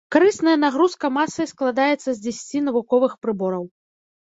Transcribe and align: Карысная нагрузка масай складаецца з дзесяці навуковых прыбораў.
Карысная 0.13 0.53
нагрузка 0.61 1.11
масай 1.17 1.49
складаецца 1.51 2.07
з 2.11 2.17
дзесяці 2.25 2.65
навуковых 2.71 3.17
прыбораў. 3.27 3.71